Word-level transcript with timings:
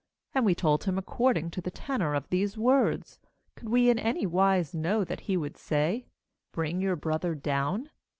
and 0.33 0.43
we 0.45 0.55
told 0.55 0.85
him 0.85 0.97
according 0.97 1.51
to 1.51 1.61
the 1.61 1.69
tenor 1.69 2.15
of 2.15 2.27
these 2.29 2.57
words; 2.57 3.19
could 3.55 3.69
we 3.69 3.87
in 3.87 3.99
any 3.99 4.25
wise 4.25 4.73
know 4.73 5.03
that 5.03 5.19
he 5.29 5.37
would 5.37 5.55
say: 5.57 6.07
Bring 6.51 6.81
your 6.81 6.95
brother 6.95 7.35
down? 7.35 7.91